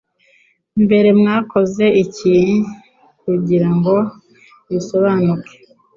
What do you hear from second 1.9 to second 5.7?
iki kugirango bisobanuke?